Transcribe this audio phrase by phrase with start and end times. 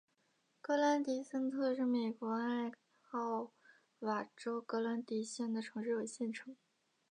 [0.61, 2.71] 格兰迪森特是美国艾
[3.11, 3.51] 奥
[3.99, 6.55] 瓦州格兰迪县的城市和县城。